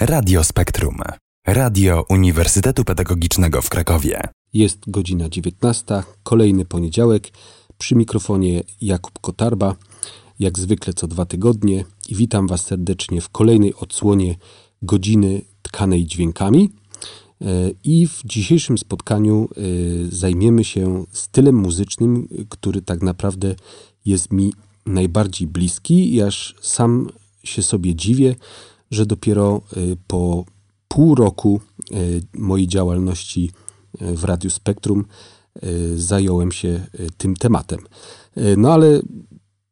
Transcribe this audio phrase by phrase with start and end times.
[0.00, 0.96] Radio Spektrum.
[1.46, 4.20] Radio Uniwersytetu Pedagogicznego w Krakowie.
[4.52, 7.28] Jest godzina 19, kolejny poniedziałek.
[7.78, 9.76] Przy mikrofonie Jakub Kotarba,
[10.38, 11.84] jak zwykle co dwa tygodnie.
[12.08, 14.34] I witam Was serdecznie w kolejnej odsłonie
[14.82, 16.70] godziny tkanej dźwiękami.
[17.40, 19.60] E, I w dzisiejszym spotkaniu e,
[20.14, 23.54] zajmiemy się stylem muzycznym, który tak naprawdę
[24.04, 24.52] jest mi
[24.86, 27.10] najbardziej bliski, i aż sam
[27.44, 28.34] się sobie dziwię,
[28.90, 30.44] że dopiero y, po
[30.88, 31.60] pół roku
[31.90, 33.50] y, mojej działalności
[34.02, 35.04] y, w Radiu Spektrum
[35.96, 36.86] zająłem się
[37.16, 37.78] tym tematem.
[38.56, 39.00] No ale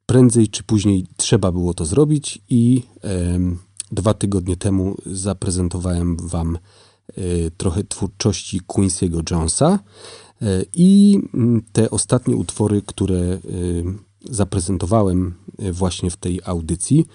[0.07, 2.83] prędzej czy później trzeba było to zrobić i
[3.93, 6.59] dwa tygodnie temu zaprezentowałem Wam
[7.57, 9.79] trochę twórczości Quincy'ego Jonesa
[10.73, 13.39] i mm, te ostatnie utwory, które
[14.31, 15.35] zaprezentowałem
[15.73, 17.07] właśnie w tej audycji,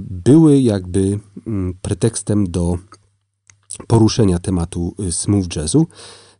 [0.00, 2.78] były jakby mm, pretekstem do
[3.86, 5.86] poruszenia tematu y, smooth jazzu.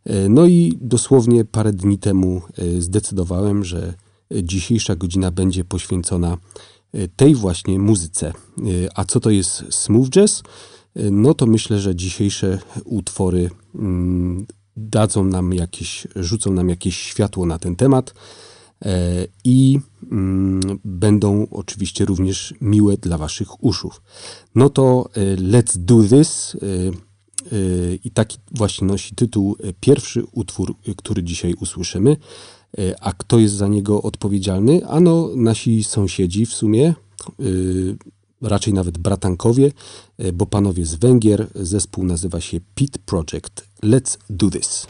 [0.09, 2.41] Y, no i dosłownie parę dni temu
[2.79, 3.93] zdecydowałem, że
[4.43, 6.37] dzisiejsza godzina będzie poświęcona
[7.15, 8.33] tej właśnie muzyce.
[8.95, 10.43] A co to jest smooth jazz?
[10.95, 14.45] No to myślę, że dzisiejsze utwory mm,
[14.77, 18.13] dadzą nam jakieś, rzucą nam jakieś światło na ten temat.
[18.85, 19.79] E, i
[20.11, 24.01] mm, będą oczywiście również miłe dla Waszych uszów.
[24.55, 27.11] No to e, Let's Do This e,
[28.03, 32.17] i taki właśnie nosi tytuł pierwszy utwór, który dzisiaj usłyszymy.
[33.01, 34.87] A kto jest za niego odpowiedzialny?
[34.87, 36.93] Ano nasi sąsiedzi w sumie,
[38.41, 39.71] raczej nawet bratankowie,
[40.33, 43.67] bo panowie z Węgier, zespół nazywa się Pit Project.
[43.83, 44.87] Let's Do This.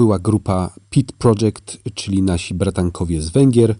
[0.00, 3.76] Była grupa Pit Project, czyli nasi bratankowie z Węgier,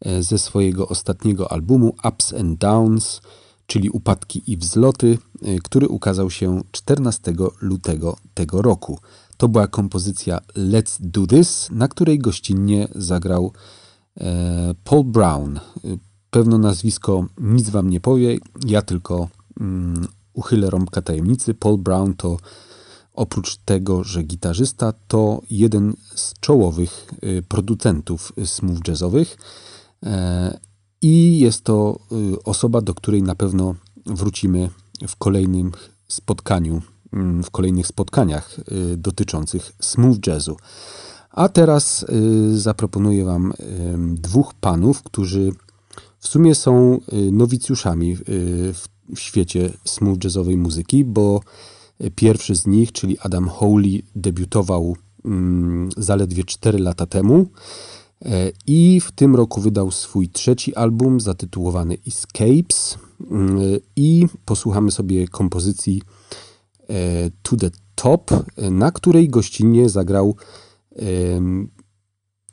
[0.00, 3.20] e, ze swojego ostatniego albumu Ups and Downs,
[3.66, 8.98] czyli Upadki i Wzloty, e, który ukazał się 14 lutego tego roku.
[9.36, 13.52] To była kompozycja Let's Do This, na której gościnnie zagrał
[14.20, 15.60] e, Paul Brown.
[16.30, 19.28] Pewno nazwisko nic wam nie powie, ja tylko
[19.60, 21.54] um, uchylę rąbka tajemnicy.
[21.54, 22.36] Paul Brown to
[23.14, 29.36] oprócz tego, że gitarzysta, to jeden z czołowych y, producentów smooth jazzowych
[30.02, 30.60] e,
[31.02, 31.98] i jest to
[32.34, 33.74] y, osoba, do której na pewno
[34.06, 34.70] wrócimy
[35.08, 35.72] w kolejnym
[36.08, 36.82] spotkaniu,
[37.12, 40.56] mm, w kolejnych spotkaniach y, dotyczących smooth jazzu.
[41.30, 42.06] A teraz
[42.54, 43.52] zaproponuję Wam
[44.06, 45.52] dwóch panów, którzy
[46.18, 47.00] w sumie są
[47.32, 48.16] nowicjuszami
[49.14, 51.40] w świecie smooth jazzowej muzyki, bo
[52.10, 57.46] Pierwszy z nich, czyli Adam Howley, debiutował mm, zaledwie 4 lata temu
[58.24, 62.98] e, i w tym roku wydał swój trzeci album zatytułowany Escapes
[63.30, 63.58] mm,
[63.96, 66.02] i posłuchamy sobie kompozycji
[66.88, 68.30] e, To the Top,
[68.70, 70.36] na której gościnnie zagrał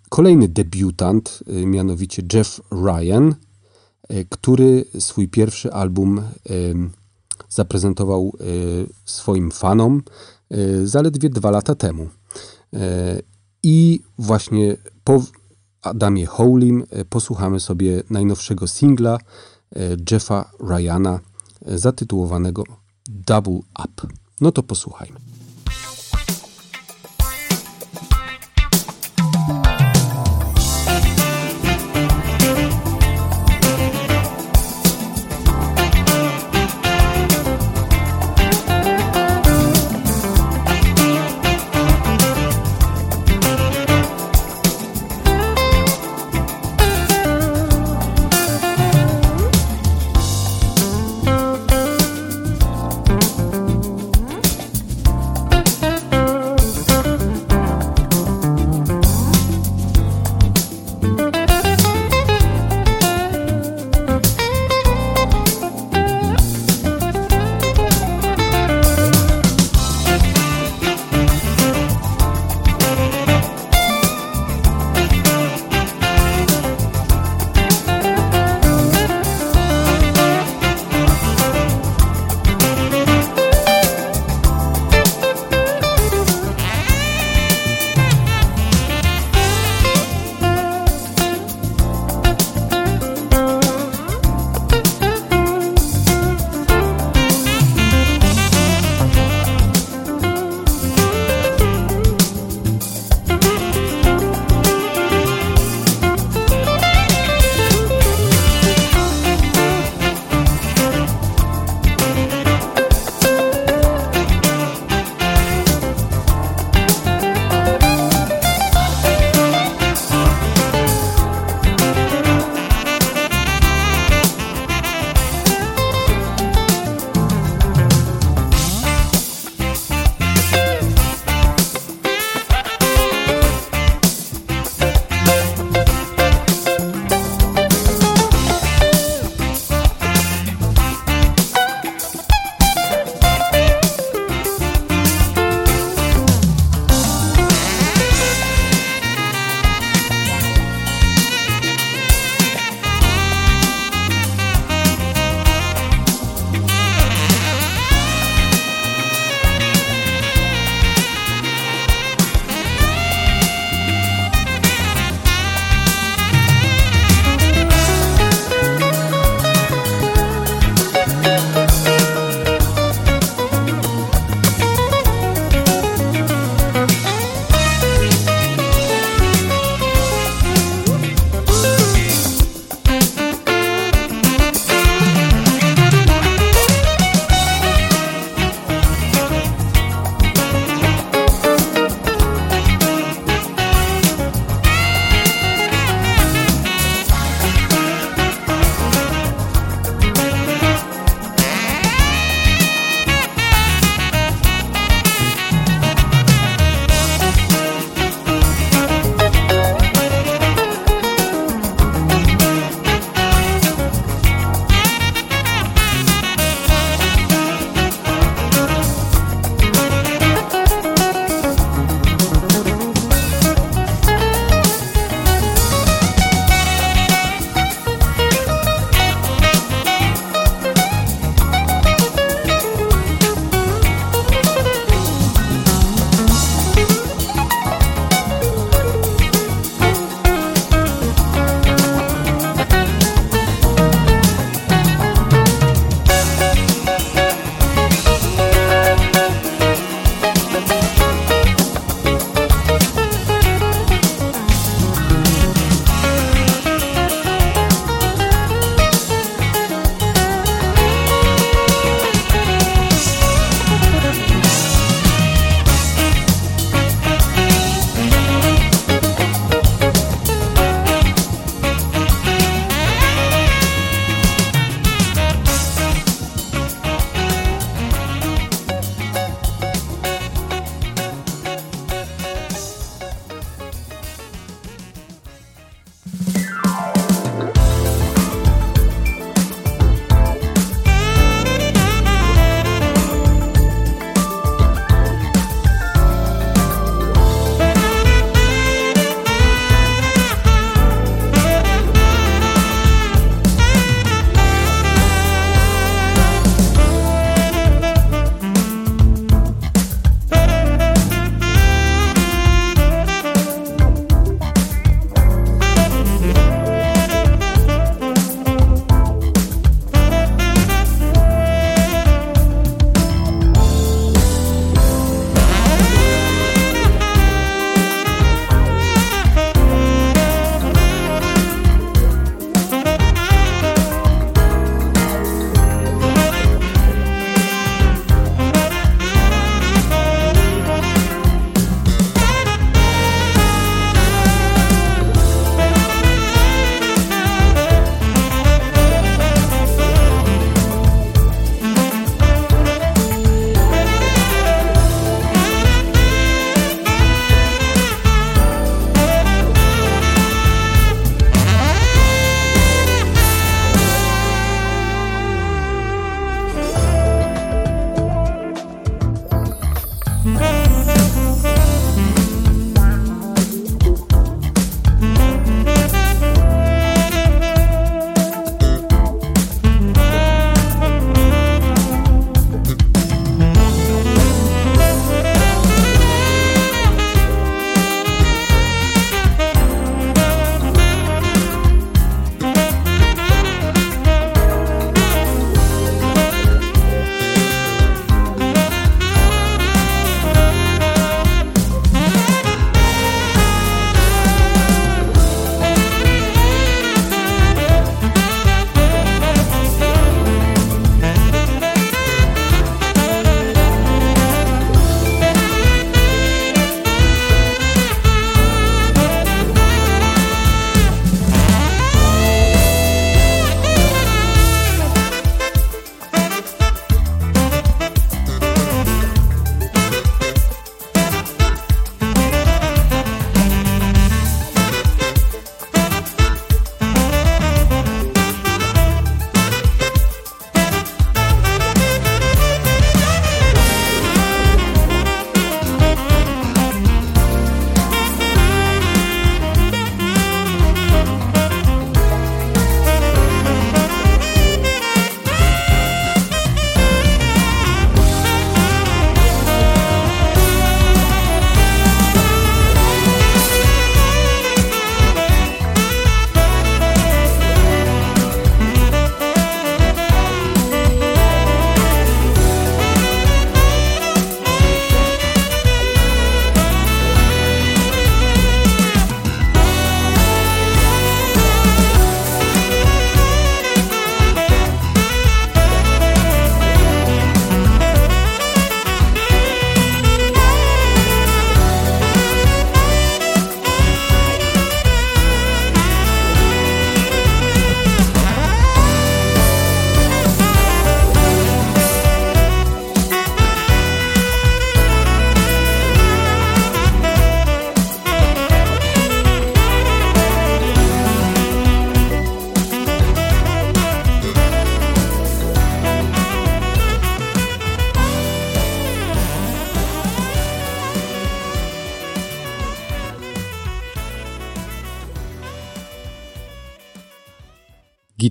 [0.09, 3.35] kolejny debiutant, e, mianowicie Jeff Ryan,
[4.29, 6.21] który swój pierwszy album
[7.49, 8.43] zaprezentował e,
[9.05, 10.01] swoim fanom
[10.49, 12.09] e, zaledwie dwa lata temu.
[12.73, 13.21] E,
[13.63, 15.23] I właśnie po
[15.81, 19.17] Adamie Howlim posłuchamy sobie najnowszego singla
[20.11, 21.19] Jeffa Ryana
[21.65, 22.63] zatytułowanego
[23.09, 24.07] Double Up.
[24.41, 25.28] No to posłuchajmy.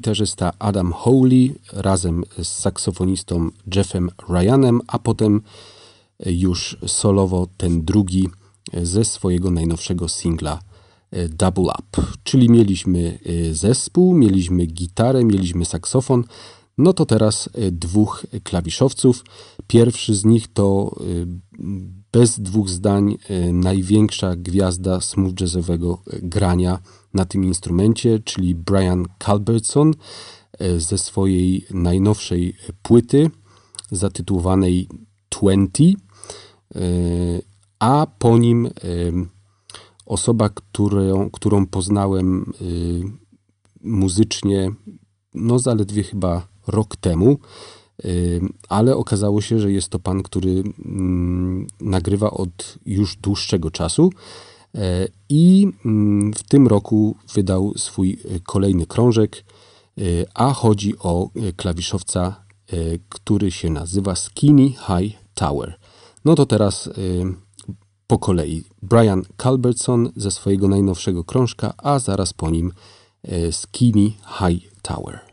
[0.08, 5.42] Gitarzysta Adam Howley razem z saksofonistą Jeffem Ryanem, a potem
[6.26, 8.28] już solowo ten drugi
[8.82, 10.58] ze swojego najnowszego singla
[11.28, 12.02] Double Up.
[12.22, 13.18] Czyli mieliśmy
[13.52, 16.24] zespół, mieliśmy gitarę, mieliśmy saksofon,
[16.78, 19.24] no to teraz dwóch klawiszowców.
[19.66, 20.96] Pierwszy z nich to
[22.12, 26.78] bez dwóch zdań e, największa gwiazda smooth jazzowego e, grania
[27.14, 29.94] na tym instrumencie, czyli Brian Culbertson
[30.58, 33.30] e, ze swojej najnowszej płyty
[33.90, 34.88] zatytułowanej
[35.30, 35.84] 20,
[37.78, 38.70] a po nim
[40.06, 42.52] osoba, którą, którą poznałem
[43.80, 44.70] muzycznie
[45.34, 47.38] no zaledwie chyba rok temu,
[48.68, 54.10] ale okazało się, że jest to pan, który mm, nagrywa od już dłuższego czasu
[54.74, 59.44] e, i mm, w tym roku wydał swój e, kolejny krążek,
[59.98, 60.02] e,
[60.34, 62.48] a chodzi o klawiszowca,
[63.08, 65.78] który się nazywa Skinny High Tower.
[66.24, 66.90] No to teraz
[68.06, 72.72] po kolei Brian Culbertson ze swojego najnowszego krążka, a zaraz po nim
[73.50, 75.27] Skinny High Tower.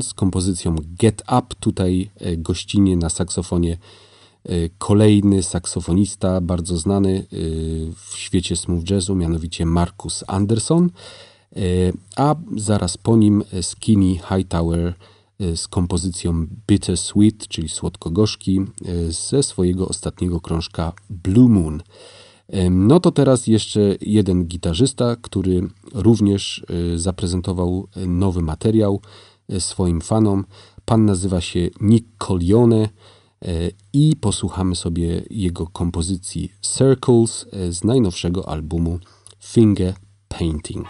[0.00, 1.46] Z kompozycją Get Up.
[1.60, 3.78] Tutaj e, gościnnie na saksofonie
[4.44, 7.26] e, kolejny saksofonista, bardzo znany
[7.96, 10.90] w świecie smooth jazzu, mianowicie Marcus Anderson.
[12.16, 14.94] A zaraz po nim Skinny Hightower
[15.54, 18.60] z kompozycją Bitter Sweet, czyli słodko-gorzki,
[19.08, 21.82] ze swojego ostatniego krążka Blue Moon.
[22.70, 30.44] No to teraz jeszcze jeden gitarzysta, który również e, zaprezentował nowy materiał e, swoim fanom.
[30.84, 32.88] Pan nazywa się Nick Colione e,
[33.92, 38.98] i posłuchamy sobie jego kompozycji Circles z najnowszego albumu
[39.40, 39.94] Finger
[40.28, 40.86] Painting.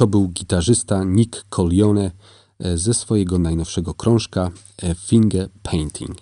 [0.00, 2.10] To był gitarzysta Nick Colione
[2.58, 4.50] e, ze swojego najnowszego krążka
[4.82, 6.16] e, Finger Painting.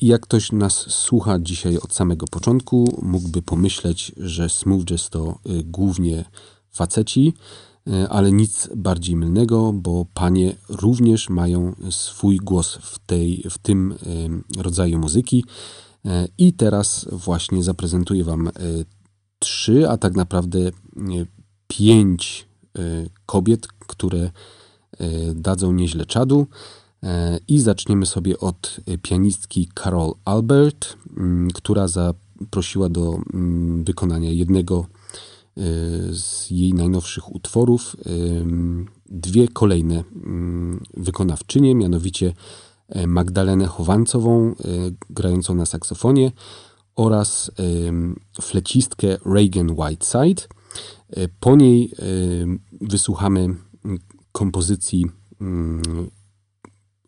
[0.00, 5.38] I jak ktoś nas słucha dzisiaj od samego początku, mógłby pomyśleć, że smooth jazz to
[5.64, 6.24] głównie
[6.70, 7.34] faceci,
[8.10, 13.94] ale nic bardziej mylnego, bo panie również mają swój głos w, tej, w tym
[14.58, 15.44] rodzaju muzyki.
[16.38, 18.50] I teraz właśnie zaprezentuję Wam
[19.38, 20.58] trzy, a tak naprawdę
[21.68, 22.49] pięć
[23.26, 24.30] kobiet, które
[25.34, 26.46] dadzą nieźle czadu.
[27.48, 30.96] I zaczniemy sobie od pianistki Carol Albert,
[31.54, 33.18] która zaprosiła do
[33.84, 34.86] wykonania jednego
[36.12, 37.96] z jej najnowszych utworów
[39.06, 40.04] dwie kolejne
[40.96, 42.32] wykonawczynie, mianowicie
[43.06, 44.54] Magdalenę Chowancową,
[45.10, 46.32] grającą na saksofonie
[46.96, 47.50] oraz
[48.42, 50.42] flecistkę Reagan Whiteside.
[51.40, 51.92] Po niej
[52.80, 53.48] wysłuchamy
[54.32, 55.06] kompozycji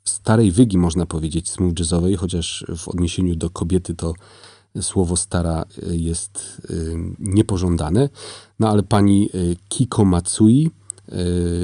[0.05, 4.15] starej wygi, można powiedzieć, smooth jazzowej, chociaż w odniesieniu do kobiety to
[4.81, 6.63] słowo stara jest
[7.19, 8.09] niepożądane.
[8.59, 9.31] No ale pani
[9.69, 10.71] Kiko Matsui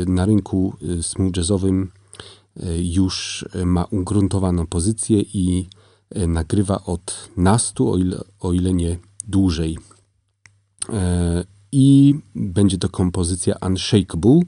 [0.06, 1.90] na rynku smooth jazzowym
[2.78, 5.68] już ma ugruntowaną pozycję i
[6.28, 8.98] nagrywa od nastu, o ile, o ile nie
[9.28, 9.78] dłużej.
[11.72, 14.40] I będzie to kompozycja Unshakable.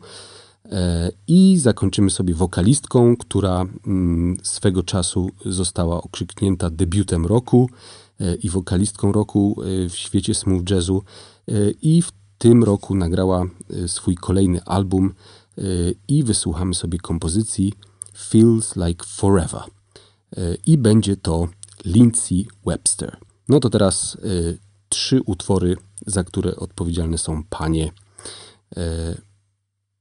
[1.28, 7.70] I zakończymy sobie wokalistką, która mm, swego czasu została okrzyknięta debiutem roku
[8.42, 9.56] i wokalistką roku
[9.90, 11.02] w świecie smooth jazzu.
[11.82, 13.44] I w tym roku nagrała
[13.86, 15.14] swój kolejny album
[16.08, 17.72] i wysłuchamy sobie kompozycji
[18.18, 19.62] Feels Like Forever.
[20.66, 21.48] I będzie to
[21.84, 23.16] Lindsay Webster.
[23.48, 24.16] No to teraz
[24.90, 25.76] trzy utwory,
[26.06, 27.92] za które odpowiedzialne są panie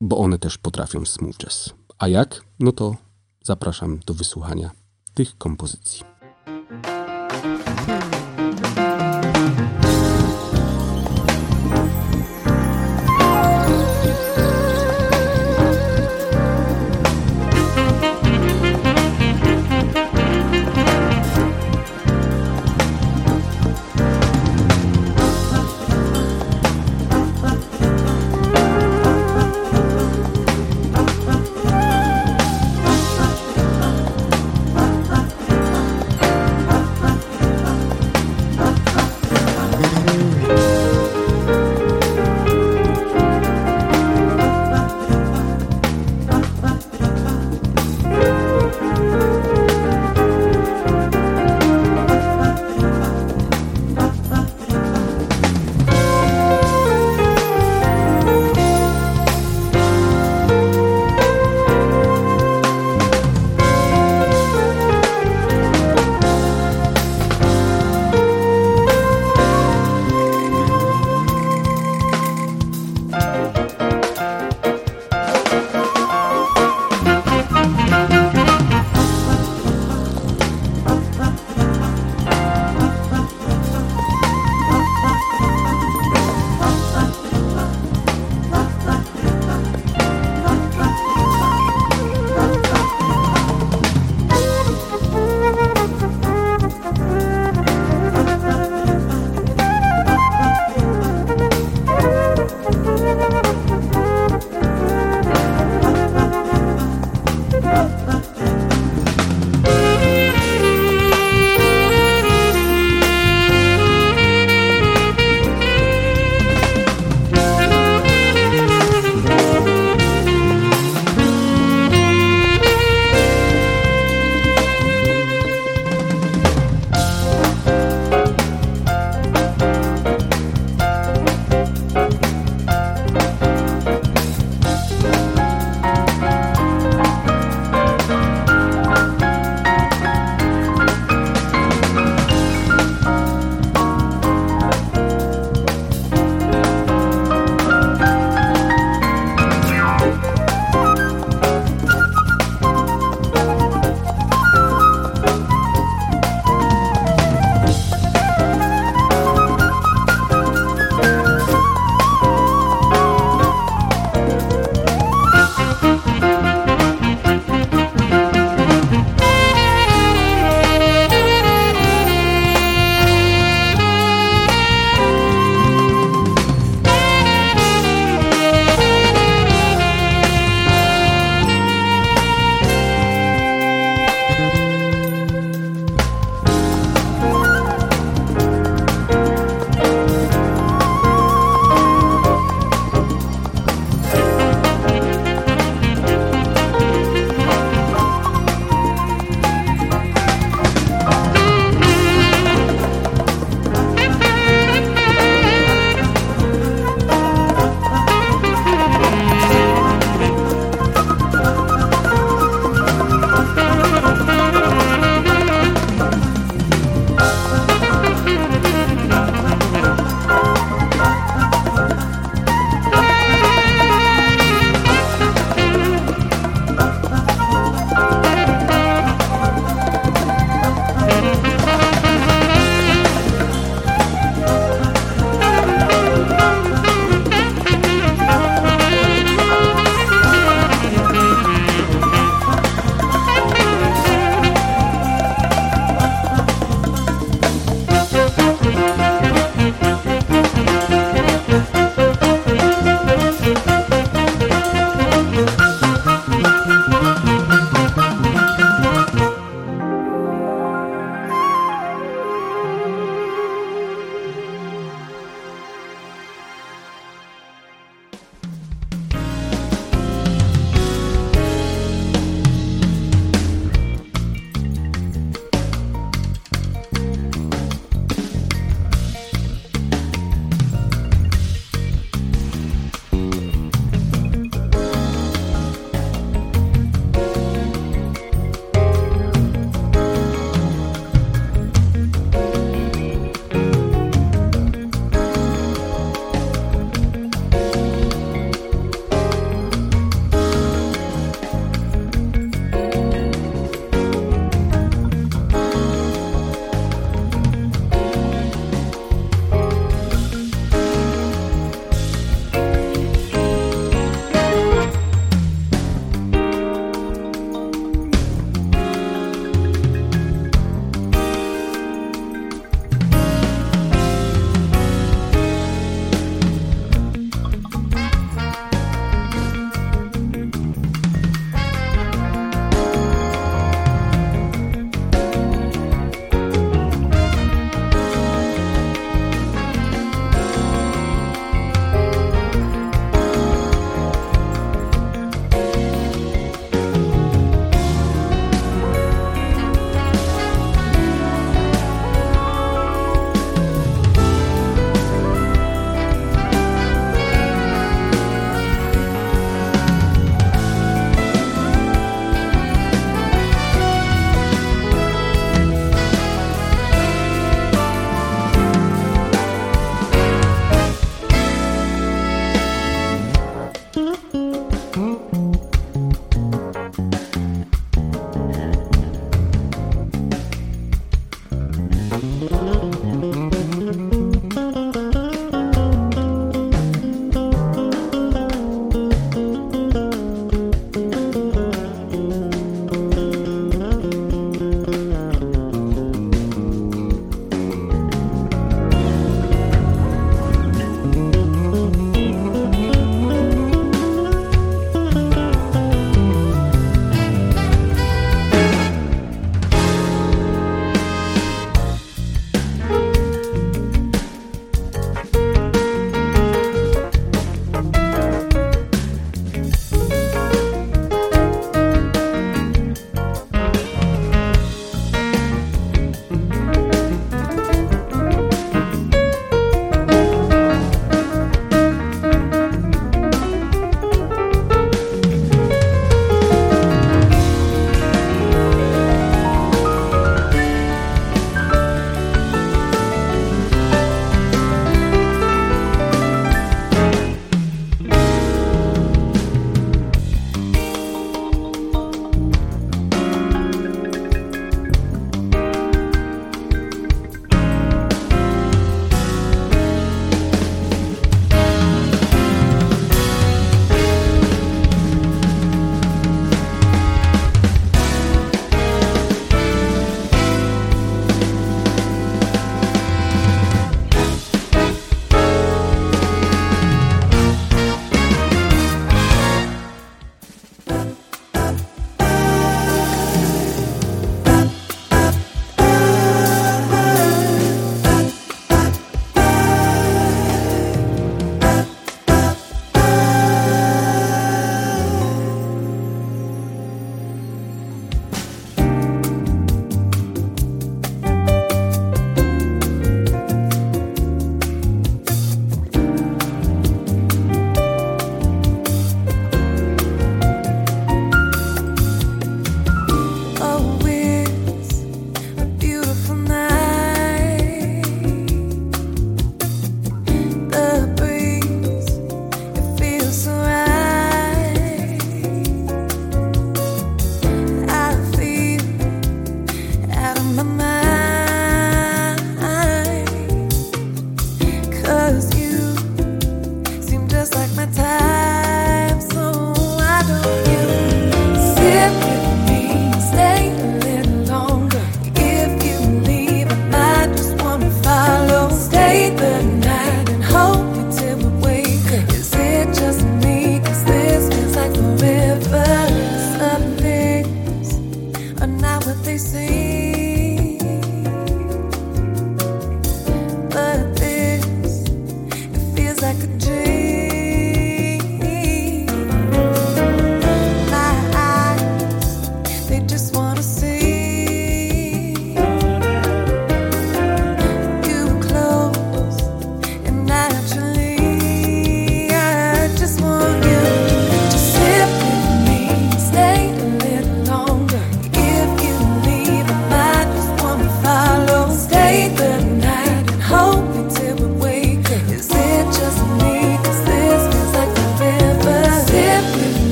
[0.00, 1.70] bo one też potrafią smooth jazz.
[1.98, 2.44] A jak?
[2.60, 2.96] No to
[3.44, 4.70] zapraszam do wysłuchania
[5.14, 6.04] tych kompozycji.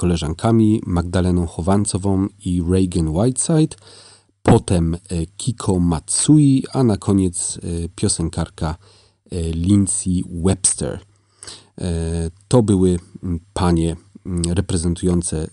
[0.00, 3.76] Koleżankami Magdaleną Chowancową i Reagan Whiteside,
[4.42, 4.98] potem e,
[5.36, 8.76] Kiko Matsui, a na koniec e, piosenkarka
[9.30, 11.00] e, Lindsay Webster.
[12.48, 12.98] To były
[13.52, 13.96] panie
[14.48, 15.46] reprezentujące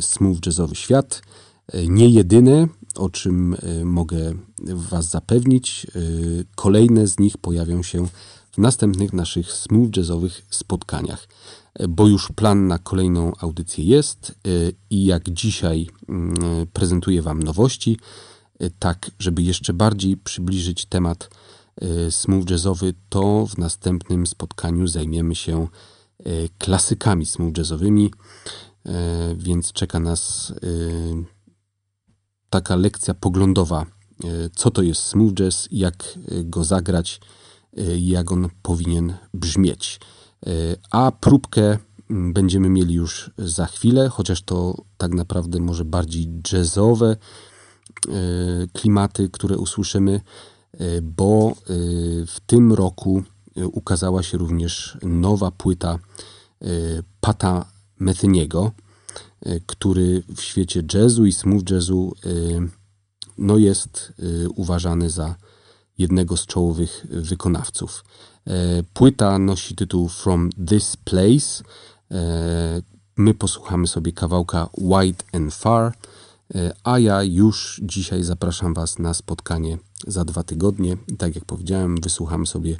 [0.00, 1.22] smooth jazzowy świat.
[1.88, 4.34] Nie jedyne, o czym mogę
[4.90, 5.86] Was zapewnić.
[6.54, 8.06] Kolejne z nich pojawią się
[8.50, 11.28] w następnych naszych smooth jazzowych spotkaniach
[11.88, 14.50] bo już plan na kolejną audycję jest e,
[14.90, 16.34] i jak dzisiaj mm,
[16.72, 17.98] prezentuję Wam nowości,
[18.58, 21.30] e, tak żeby jeszcze bardziej przybliżyć temat
[21.76, 25.68] e, smooth jazzowy, to w następnym spotkaniu zajmiemy się
[26.58, 28.10] klasykami smooth jazzowymi,
[29.36, 30.52] więc czeka nas
[32.50, 33.86] taka lekcja poglądowa,
[34.56, 37.20] co to jest smooth jazz, jak go zagrać,
[37.96, 40.00] jak on powinien brzmieć.
[40.90, 41.78] A próbkę
[42.10, 47.16] mm, będziemy mieli już za chwilę, chociaż to tak naprawdę może bardziej jazzowe e,
[48.72, 50.20] klimaty, które usłyszymy,
[50.72, 51.54] e, bo e,
[52.26, 53.22] w tym roku
[53.72, 55.98] ukazała się również nowa płyta
[57.20, 57.66] Pata
[57.98, 58.72] Metheniego,
[59.66, 62.12] który w świecie jazzu i smooth jazzu
[63.38, 64.12] no jest
[64.54, 65.34] uważany za
[65.98, 68.04] jednego z czołowych wykonawców.
[68.46, 71.64] E, płyta nosi tytuł From This Place.
[72.10, 72.82] E,
[73.16, 75.92] my posłuchamy sobie kawałka White and Far,
[76.54, 80.96] e, a ja już dzisiaj zapraszam Was na spotkanie za dwa tygodnie.
[81.18, 82.76] Tak jak powiedziałem, wysłuchamy sobie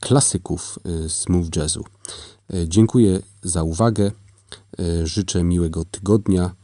[0.00, 1.84] klasyków smooth jazzu.
[2.66, 4.10] Dziękuję za uwagę.
[5.04, 6.54] Życzę miłego tygodnia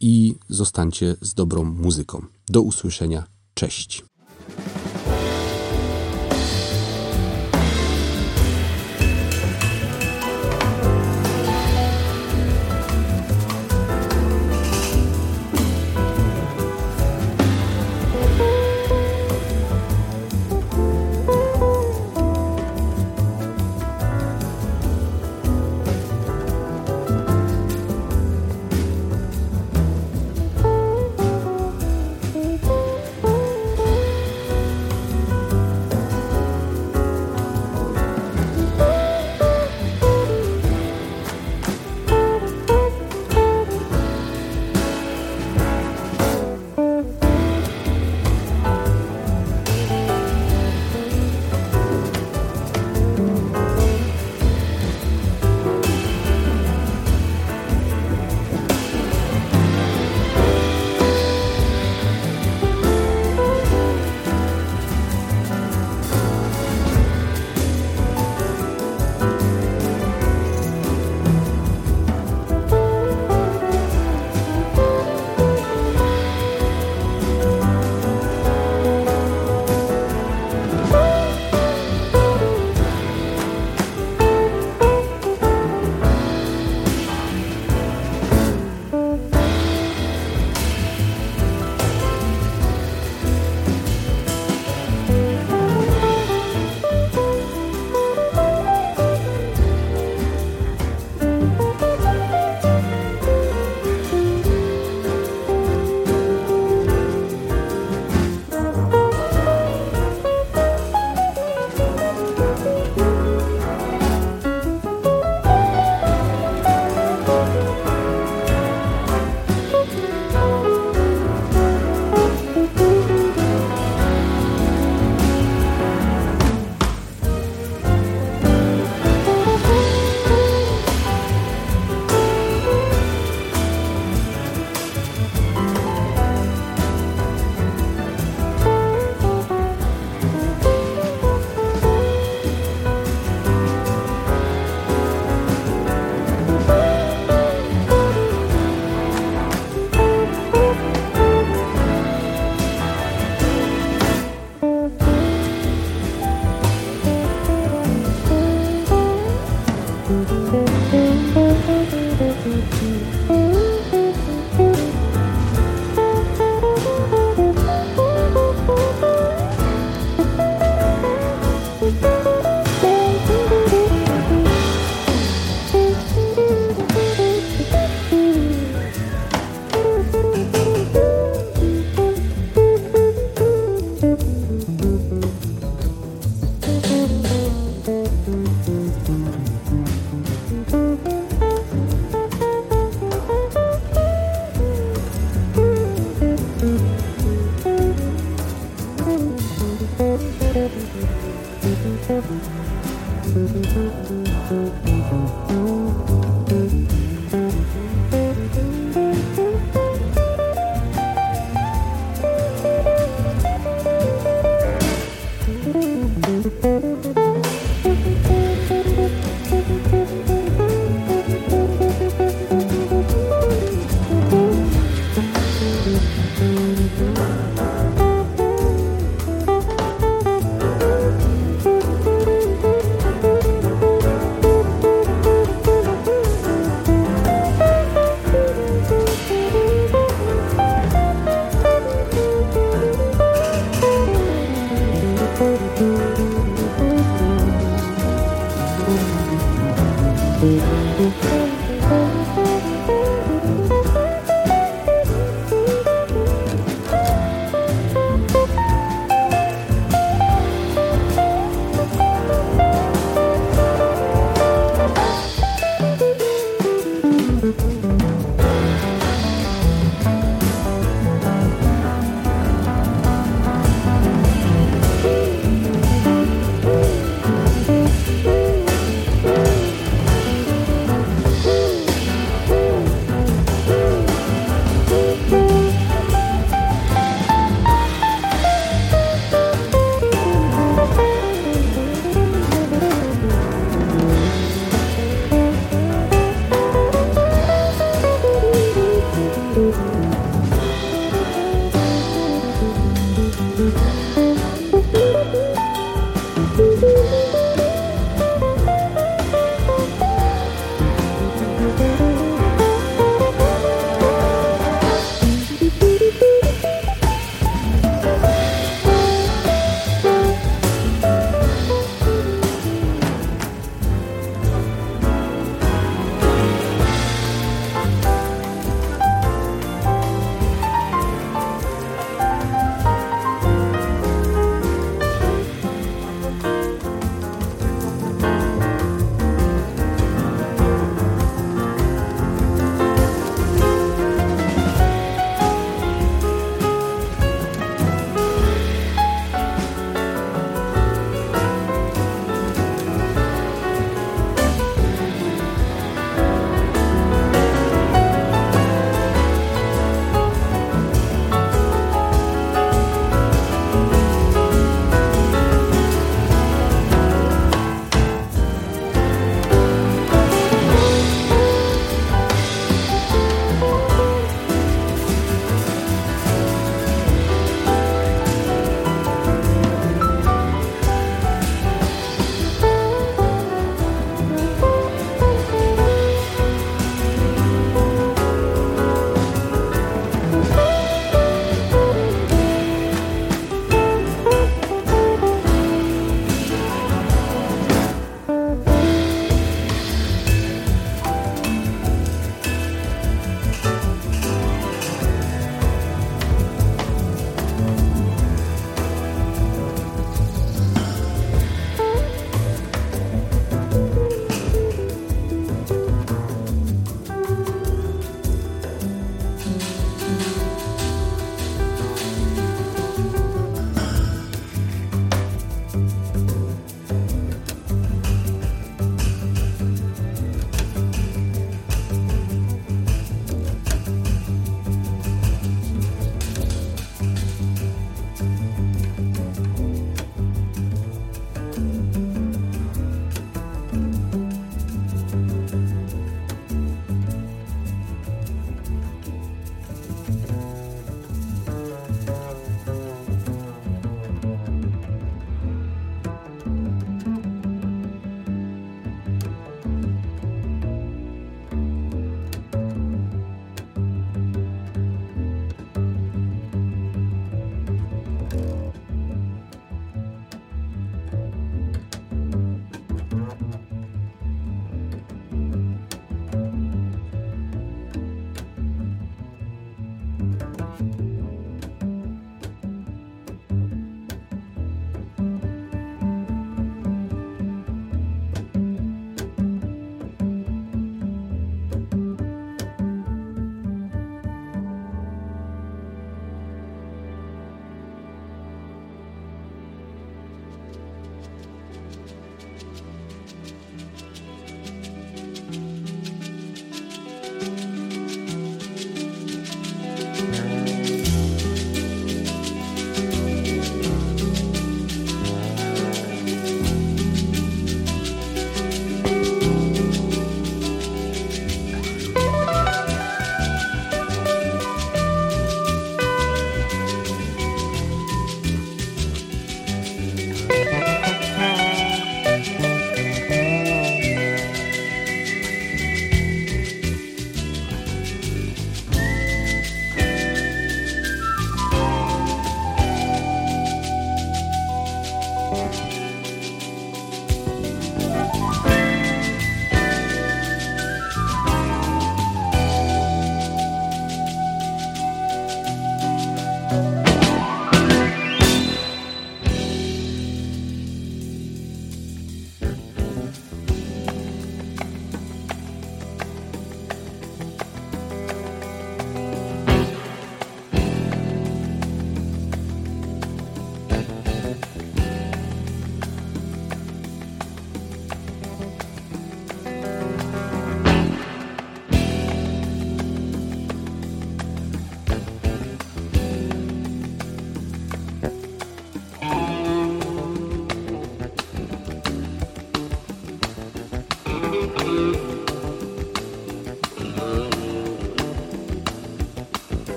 [0.00, 2.22] i zostańcie z dobrą muzyką.
[2.48, 3.24] Do usłyszenia.
[3.54, 4.04] Cześć.